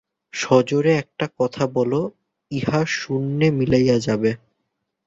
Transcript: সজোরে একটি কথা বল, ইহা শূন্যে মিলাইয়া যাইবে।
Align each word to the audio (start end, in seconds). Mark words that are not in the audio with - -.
সজোরে 0.33 0.91
একটি 0.97 1.25
কথা 1.39 1.63
বল, 1.67 1.91
ইহা 2.51 2.81
শূন্যে 2.91 3.47
মিলাইয়া 3.51 3.97
যাইবে। 3.99 4.31